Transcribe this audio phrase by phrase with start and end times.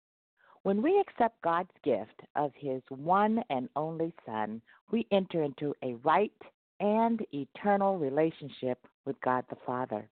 [0.62, 5.94] When we accept God's gift of His one and only Son, we enter into a
[6.04, 6.32] right
[6.80, 10.08] and eternal relationship with God the Father.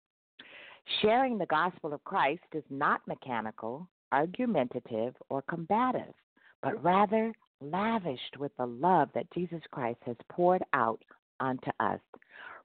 [1.03, 6.15] Sharing the gospel of Christ is not mechanical, argumentative, or combative,
[6.63, 11.03] but rather lavished with the love that Jesus Christ has poured out
[11.41, 12.01] onto us.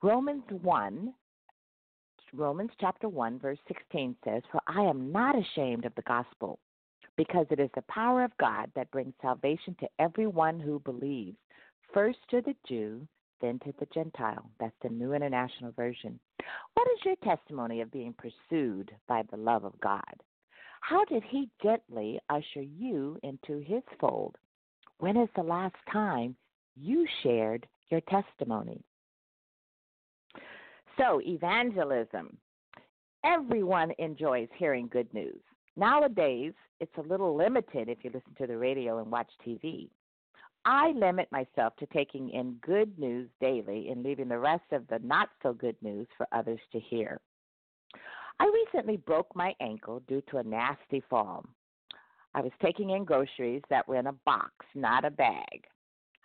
[0.04, 1.14] Romans 1
[2.34, 6.60] Romans chapter 1 verse 16 says, "For I am not ashamed of the gospel,
[7.18, 11.38] because it is the power of God that brings salvation to everyone who believes,
[11.94, 13.06] first to the Jew,
[13.42, 16.20] then to the Gentile." That's the New International Version.
[16.74, 20.02] What is your testimony of being pursued by the love of God?
[20.82, 24.36] How did he gently usher you into his fold?
[25.00, 26.36] When is the last time
[26.76, 28.84] you shared your testimony?
[30.98, 32.38] So, evangelism.
[33.24, 35.42] Everyone enjoys hearing good news.
[35.78, 39.90] Nowadays, it's a little limited if you listen to the radio and watch TV.
[40.66, 45.00] I limit myself to taking in good news daily and leaving the rest of the
[45.00, 47.20] not so good news for others to hear.
[48.40, 51.46] I recently broke my ankle due to a nasty fall.
[52.34, 55.66] I was taking in groceries that were in a box, not a bag.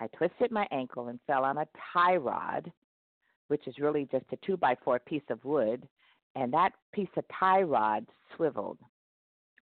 [0.00, 2.70] I twisted my ankle and fell on a tie rod,
[3.48, 5.88] which is really just a two by four piece of wood,
[6.34, 8.78] and that piece of tie rod swiveled.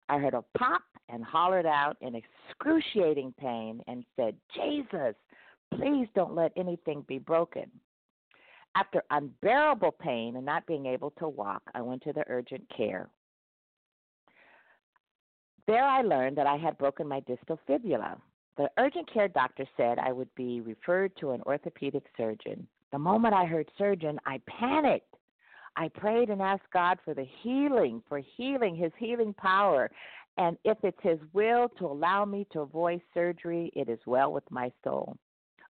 [0.08, 5.14] I heard a pop and hollered out in excruciating pain and said, Jesus,
[5.74, 7.70] please don't let anything be broken.
[8.76, 13.08] After unbearable pain and not being able to walk, I went to the urgent care.
[15.66, 18.18] There I learned that I had broken my distal fibula.
[18.56, 22.66] The urgent care doctor said I would be referred to an orthopedic surgeon.
[22.92, 25.14] The moment I heard surgeon, I panicked.
[25.76, 29.90] I prayed and asked God for the healing, for healing, His healing power.
[30.36, 34.48] And if it's His will to allow me to avoid surgery, it is well with
[34.50, 35.16] my soul.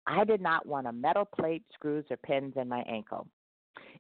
[0.06, 3.28] I did not want a metal plate, screws, or pins in my ankle.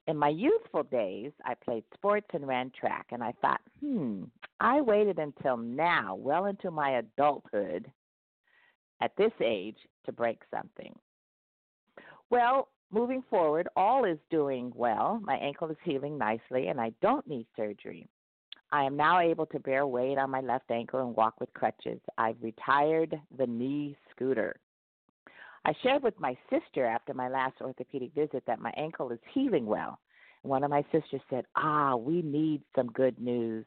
[0.08, 4.24] In my youthful days, I played sports and ran track, and I thought, hmm,
[4.60, 7.90] I waited until now, well into my adulthood,
[9.02, 10.94] at this age, to break something.
[12.30, 15.20] Well, moving forward, all is doing well.
[15.24, 18.08] My ankle is healing nicely, and I don't need surgery.
[18.72, 22.00] I am now able to bear weight on my left ankle and walk with crutches.
[22.18, 24.56] I've retired the knee scooter.
[25.66, 29.66] I shared with my sister after my last orthopedic visit that my ankle is healing
[29.66, 30.00] well.
[30.42, 33.66] One of my sisters said, Ah, we need some good news.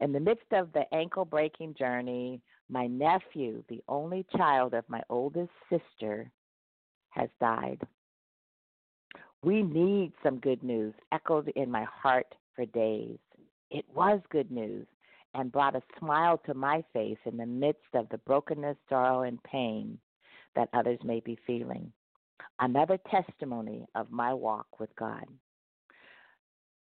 [0.00, 5.02] In the midst of the ankle breaking journey, my nephew, the only child of my
[5.10, 6.30] oldest sister,
[7.10, 7.80] has died.
[9.42, 13.18] We need some good news, echoed in my heart for days.
[13.70, 14.86] It was good news
[15.34, 19.42] and brought a smile to my face in the midst of the brokenness, sorrow, and
[19.44, 19.98] pain
[20.56, 21.92] that others may be feeling.
[22.58, 25.24] Another testimony of my walk with God.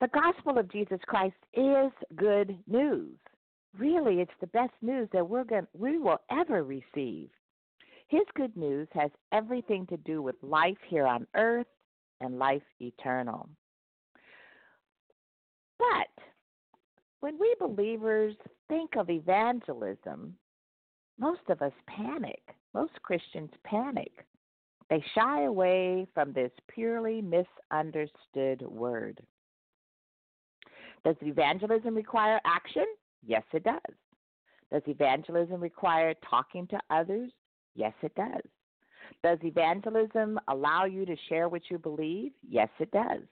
[0.00, 3.16] The gospel of Jesus Christ is good news.
[3.78, 7.30] Really, it's the best news that we're going, we will ever receive.
[8.08, 11.66] His good news has everything to do with life here on earth
[12.22, 13.48] and life eternal.
[15.78, 16.24] But
[17.20, 18.34] when we believers
[18.68, 20.34] think of evangelism,
[21.18, 22.42] most of us panic.
[22.74, 24.12] Most Christians panic.
[24.88, 29.20] They shy away from this purely misunderstood word.
[31.04, 32.86] Does evangelism require action?
[33.26, 33.80] Yes, it does.
[34.70, 37.30] Does evangelism require talking to others?
[37.74, 38.42] Yes, it does.
[39.22, 42.32] Does evangelism allow you to share what you believe?
[42.48, 43.22] Yes, it does.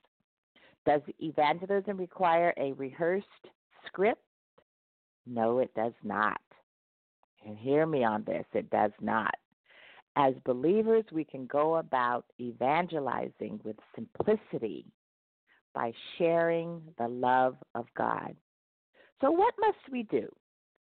[0.87, 3.27] Does evangelism require a rehearsed
[3.87, 4.23] script?
[5.27, 6.41] No, it does not.
[7.47, 9.35] And hear me on this it does not.
[10.17, 14.85] As believers, we can go about evangelizing with simplicity
[15.75, 18.35] by sharing the love of God.
[19.21, 20.29] So, what must we do?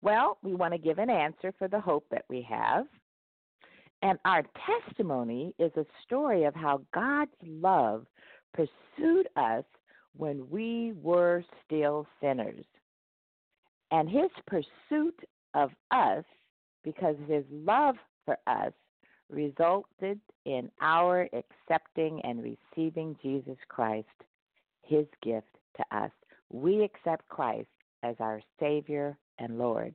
[0.02, 2.84] Well, we want to give an answer for the hope that we have.
[4.04, 8.04] And our testimony is a story of how God's love
[8.52, 9.64] pursued us
[10.14, 12.66] when we were still sinners.
[13.90, 15.18] And his pursuit
[15.54, 16.22] of us,
[16.84, 17.94] because his love
[18.26, 18.74] for us,
[19.30, 24.06] resulted in our accepting and receiving Jesus Christ,
[24.82, 25.48] his gift
[25.78, 26.10] to us.
[26.52, 27.68] We accept Christ
[28.02, 29.94] as our Savior and Lord.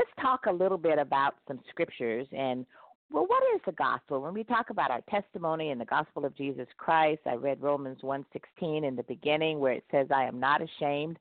[0.00, 2.64] Let's talk a little bit about some scriptures and
[3.12, 4.22] well, what is the gospel?
[4.22, 8.00] When we talk about our testimony and the gospel of Jesus Christ, I read Romans
[8.00, 11.18] 1:16 in the beginning where it says, "I am not ashamed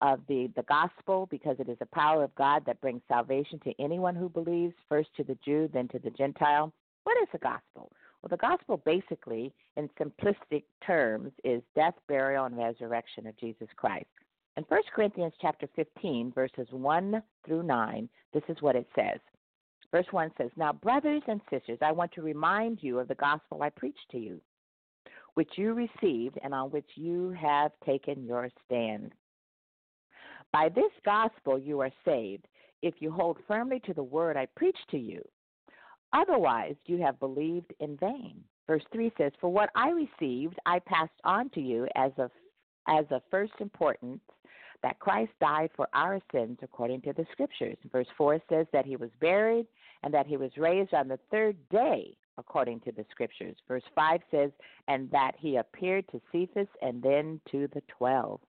[0.00, 3.74] of the the gospel because it is the power of God that brings salvation to
[3.80, 6.72] anyone who believes, first to the Jew, then to the Gentile."
[7.02, 7.90] What is the gospel?
[8.22, 14.06] Well, the gospel basically, in simplistic terms, is death, burial, and resurrection of Jesus Christ.
[14.56, 19.20] In 1 Corinthians chapter 15, verses 1 through 9, this is what it says.
[19.92, 23.62] Verse 1 says, Now, brothers and sisters, I want to remind you of the gospel
[23.62, 24.40] I preached to you,
[25.34, 29.12] which you received and on which you have taken your stand.
[30.52, 32.46] By this gospel you are saved,
[32.82, 35.22] if you hold firmly to the word I preached to you.
[36.12, 38.42] Otherwise, you have believed in vain.
[38.66, 42.30] Verse 3 says, For what I received, I passed on to you as of,
[42.88, 44.20] as of first importance
[44.82, 47.76] that Christ died for our sins according to the scriptures.
[47.92, 49.66] Verse 4 says that he was buried
[50.02, 53.56] and that he was raised on the third day according to the scriptures.
[53.68, 54.50] Verse 5 says,
[54.88, 58.40] and that he appeared to Cephas and then to the twelve.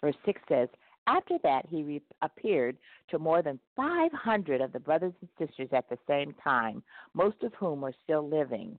[0.00, 0.68] Verse 6 says,
[1.06, 2.76] after that, he re- appeared
[3.10, 6.82] to more than 500 of the brothers and sisters at the same time,
[7.14, 8.76] most of whom are still living,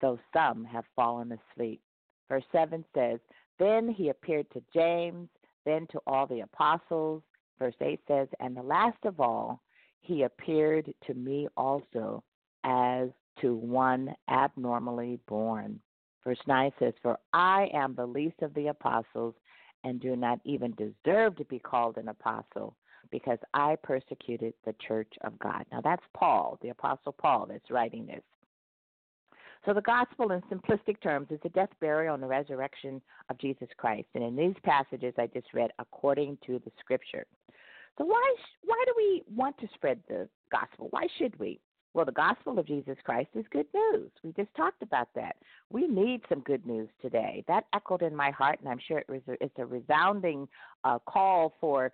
[0.00, 1.80] though some have fallen asleep.
[2.28, 3.20] Verse 7 says,
[3.58, 5.28] Then he appeared to James,
[5.64, 7.22] then to all the apostles.
[7.58, 9.62] Verse 8 says, And the last of all,
[10.00, 12.22] he appeared to me also
[12.64, 13.08] as
[13.40, 15.80] to one abnormally born.
[16.24, 19.34] Verse 9 says, For I am the least of the apostles
[19.84, 22.76] and do not even deserve to be called an apostle
[23.10, 25.64] because I persecuted the church of God.
[25.72, 28.22] Now that's Paul, the apostle Paul, that's writing this.
[29.64, 33.68] So the gospel, in simplistic terms, is the death, burial, and the resurrection of Jesus
[33.76, 34.08] Christ.
[34.14, 37.26] And in these passages I just read, according to the Scripture.
[37.96, 38.34] So why
[38.64, 40.88] why do we want to spread the gospel?
[40.90, 41.60] Why should we?
[41.94, 44.10] Well, the gospel of Jesus Christ is good news.
[44.22, 45.36] We just talked about that.
[45.70, 47.42] We need some good news today.
[47.48, 50.46] That echoed in my heart, and I'm sure it a, it's a resounding
[50.84, 51.90] uh, call for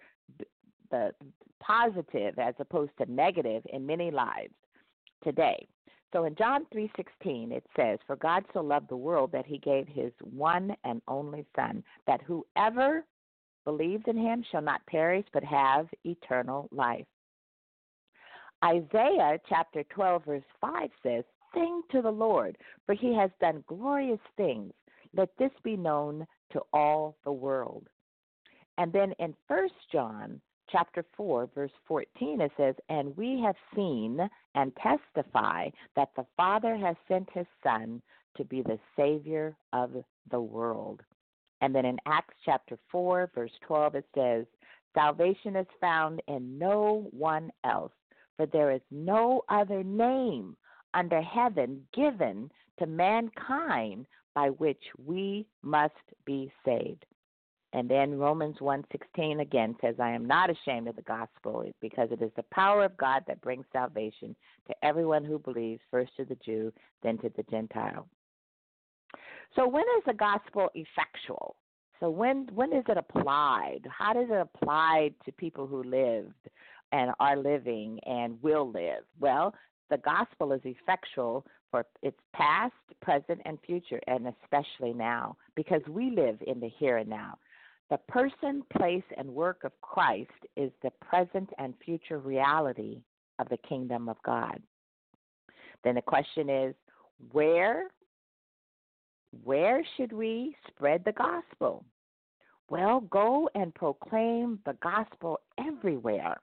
[0.90, 1.12] the
[1.60, 4.52] positive as opposed to negative in many lives
[5.22, 5.66] today.
[6.14, 9.88] So in John 3:16 it says, "For God so loved the world that he gave
[9.88, 13.04] his one and only son, that whoever
[13.64, 17.08] believes in him shall not perish but have eternal life."
[18.64, 24.22] Isaiah chapter 12 verse 5 says, "Sing to the Lord, for he has done glorious
[24.36, 24.72] things.
[25.14, 27.88] Let this be known to all the world."
[28.78, 34.18] And then in 1 John chapter 4, verse 14, it says, And we have seen
[34.54, 38.02] and testify that the Father has sent his Son
[38.36, 39.92] to be the Savior of
[40.30, 41.00] the world.
[41.60, 44.46] And then in Acts chapter 4, verse 12, it says,
[44.94, 47.92] Salvation is found in no one else,
[48.36, 50.56] for there is no other name
[50.94, 55.94] under heaven given to mankind by which we must
[56.24, 57.04] be saved.
[57.74, 62.22] And then Romans 1:16 again says, "I am not ashamed of the gospel because it
[62.22, 64.36] is the power of God that brings salvation
[64.68, 68.08] to everyone who believes, first to the Jew, then to the Gentile."
[69.56, 71.56] So when is the gospel effectual?
[71.98, 73.84] So when when is it applied?
[73.90, 76.48] How does it apply to people who lived
[76.92, 79.04] and are living and will live?
[79.18, 79.52] Well,
[79.90, 86.10] the gospel is effectual for its past, present, and future, and especially now, because we
[86.10, 87.36] live in the here and now.
[87.94, 93.00] The person, place, and work of Christ is the present and future reality
[93.38, 94.60] of the kingdom of God.
[95.84, 96.74] Then the question is,
[97.30, 97.84] where
[99.44, 101.84] where should we spread the gospel?
[102.68, 106.38] Well, go and proclaim the gospel everywhere.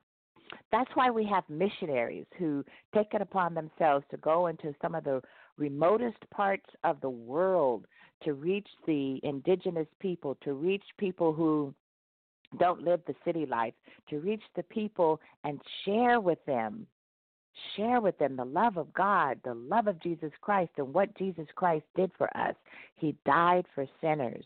[0.72, 2.63] That's why we have missionaries who
[2.96, 5.22] take it upon themselves to go into some of the
[5.58, 7.88] remotest parts of the world
[8.23, 11.73] to reach the indigenous people, to reach people who
[12.59, 13.73] don't live the city life,
[14.09, 16.85] to reach the people and share with them,
[17.75, 21.47] share with them the love of God, the love of Jesus Christ, and what Jesus
[21.55, 22.55] Christ did for us.
[22.95, 24.45] He died for sinners.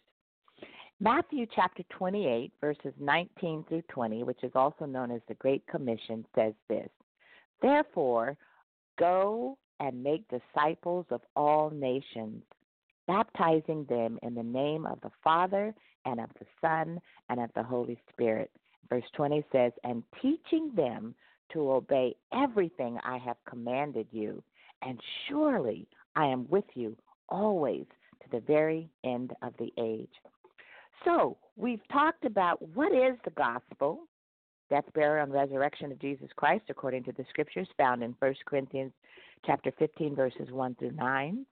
[1.01, 6.25] Matthew chapter 28, verses 19 through 20, which is also known as the Great Commission,
[6.33, 6.89] says this
[7.61, 8.37] Therefore,
[8.97, 12.43] go and make disciples of all nations,
[13.07, 15.73] baptizing them in the name of the Father
[16.05, 18.51] and of the Son and of the Holy Spirit.
[18.89, 21.15] Verse 20 says, And teaching them
[21.53, 24.43] to obey everything I have commanded you,
[24.81, 26.95] and surely I am with you
[27.29, 27.85] always
[28.23, 30.09] to the very end of the age.
[31.03, 34.01] So we've talked about what is the gospel,
[34.69, 38.91] death, burial, and resurrection of Jesus Christ according to the scriptures found in 1 Corinthians
[39.45, 41.45] chapter 15 verses 1 through 9.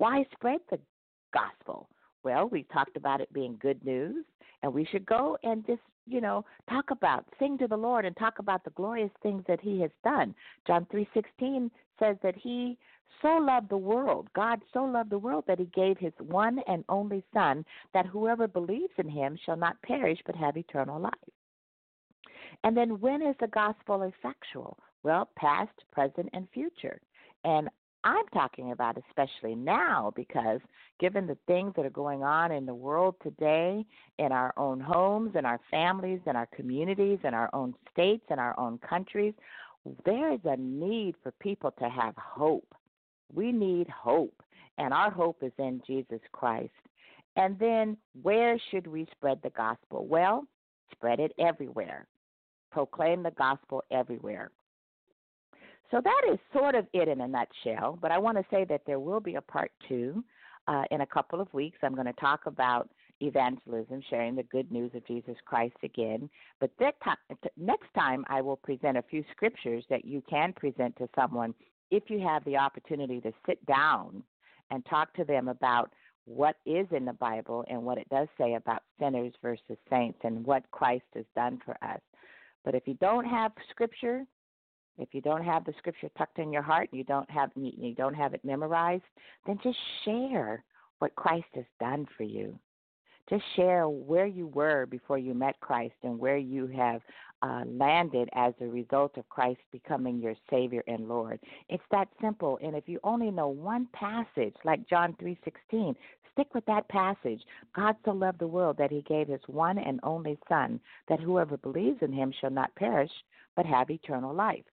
[0.00, 0.78] Why spread the
[1.34, 1.86] gospel?
[2.24, 4.24] Well, we talked about it being good news,
[4.62, 8.16] and we should go and just, you know, talk about, sing to the Lord and
[8.16, 10.34] talk about the glorious things that he has done.
[10.66, 12.78] John 3:16 says that he
[13.20, 16.82] so loved the world, God so loved the world that he gave his one and
[16.88, 21.12] only Son, that whoever believes in him shall not perish but have eternal life.
[22.64, 24.78] And then when is the gospel effectual?
[25.02, 27.02] Well, past, present, and future.
[27.44, 27.68] And
[28.02, 30.60] I'm talking about especially now because
[30.98, 33.84] given the things that are going on in the world today,
[34.18, 38.38] in our own homes, in our families, in our communities, in our own states, in
[38.38, 39.34] our own countries,
[40.04, 42.74] there is a need for people to have hope.
[43.32, 44.42] We need hope,
[44.78, 46.72] and our hope is in Jesus Christ.
[47.36, 50.06] And then, where should we spread the gospel?
[50.06, 50.44] Well,
[50.92, 52.06] spread it everywhere.
[52.72, 54.50] Proclaim the gospel everywhere.
[55.90, 58.82] So that is sort of it in a nutshell, but I want to say that
[58.86, 60.22] there will be a part two
[60.68, 61.78] uh, in a couple of weeks.
[61.82, 62.88] I'm going to talk about
[63.20, 66.30] evangelism, sharing the good news of Jesus Christ again.
[66.60, 67.16] But time,
[67.56, 71.54] next time, I will present a few scriptures that you can present to someone
[71.90, 74.22] if you have the opportunity to sit down
[74.70, 75.90] and talk to them about
[76.24, 80.46] what is in the Bible and what it does say about sinners versus saints and
[80.46, 82.00] what Christ has done for us.
[82.64, 84.24] But if you don't have scripture,
[84.98, 88.14] if you don't have the scripture tucked in your heart, you don't have you don't
[88.14, 89.04] have it memorized,
[89.46, 90.62] then just share
[90.98, 92.58] what Christ has done for you.
[93.28, 97.00] Just share where you were before you met Christ and where you have
[97.42, 101.38] uh, landed as a result of Christ becoming your Savior and Lord.
[101.68, 102.58] It's that simple.
[102.62, 105.94] And if you only know one passage, like John three sixteen,
[106.32, 107.40] stick with that passage.
[107.74, 111.56] God so loved the world that He gave His one and only Son, that whoever
[111.56, 113.12] believes in Him shall not perish
[113.56, 114.64] but have eternal life.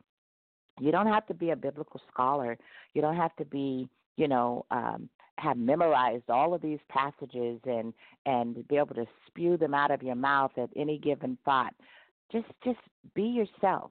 [0.81, 2.59] You don't have to be a biblical scholar.
[2.95, 7.93] You don't have to be, you know, um, have memorized all of these passages and
[8.25, 11.75] and be able to spew them out of your mouth at any given thought.
[12.33, 12.79] Just just
[13.15, 13.91] be yourself.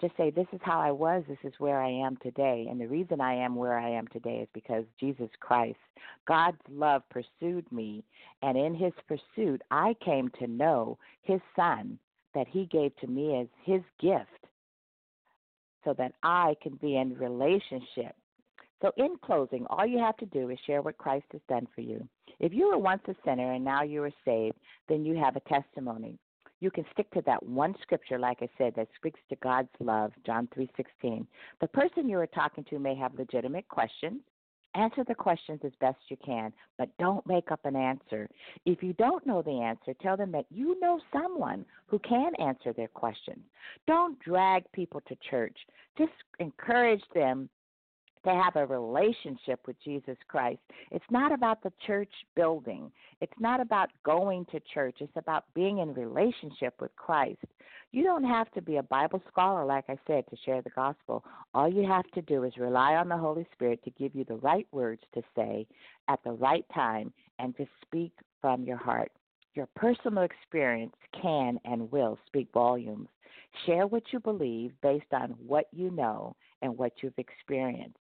[0.00, 2.66] Just say this is how I was, this is where I am today.
[2.68, 5.78] And the reason I am where I am today is because Jesus Christ,
[6.28, 8.04] God's love pursued me,
[8.42, 11.98] and in his pursuit I came to know his son
[12.34, 14.45] that he gave to me as his gift
[15.86, 18.14] so that I can be in relationship.
[18.82, 21.80] So, in closing, all you have to do is share what Christ has done for
[21.80, 22.06] you.
[22.40, 24.56] If you were once a sinner and now you are saved,
[24.88, 26.18] then you have a testimony.
[26.60, 30.12] You can stick to that one scripture, like I said, that speaks to God's love,
[30.26, 31.26] John three sixteen.
[31.62, 34.20] The person you are talking to may have legitimate questions.
[34.76, 38.28] Answer the questions as best you can, but don't make up an answer.
[38.66, 42.74] If you don't know the answer, tell them that you know someone who can answer
[42.74, 43.40] their questions.
[43.86, 45.56] Don't drag people to church.
[45.96, 47.48] Just encourage them
[48.26, 50.58] to have a relationship with Jesus Christ.
[50.90, 52.90] It's not about the church building.
[53.20, 54.96] It's not about going to church.
[55.00, 57.44] It's about being in relationship with Christ.
[57.92, 61.24] You don't have to be a Bible scholar, like I said, to share the gospel.
[61.54, 64.36] All you have to do is rely on the Holy Spirit to give you the
[64.36, 65.64] right words to say
[66.08, 69.12] at the right time and to speak from your heart.
[69.54, 73.08] Your personal experience can and will speak volumes.
[73.66, 77.96] Share what you believe based on what you know and what you've experienced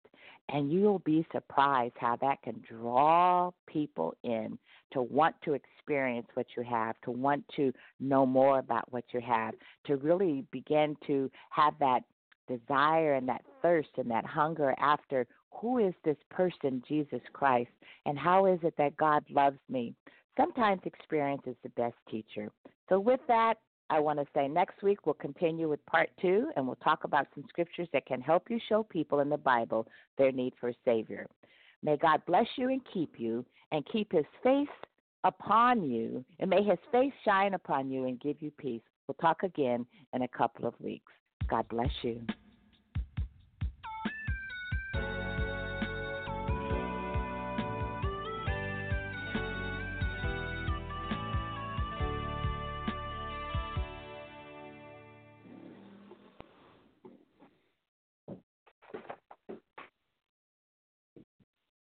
[0.50, 4.58] and you'll be surprised how that can draw people in
[4.92, 9.22] to want to experience what you have, to want to know more about what you
[9.22, 9.54] have,
[9.86, 12.02] to really begin to have that
[12.48, 17.72] desire and that thirst and that hunger after who is this person, Jesus Christ,
[18.06, 19.94] and how is it that God loves me?
[20.36, 22.50] Sometimes experience is the best teacher.
[22.90, 23.56] So, with that,
[23.94, 27.28] I want to say next week we'll continue with part two and we'll talk about
[27.36, 30.74] some scriptures that can help you show people in the Bible their need for a
[30.84, 31.28] Savior.
[31.84, 34.68] May God bless you and keep you and keep his face
[35.24, 38.82] upon you, and may his face shine upon you and give you peace.
[39.08, 41.12] We'll talk again in a couple of weeks.
[41.48, 42.20] God bless you.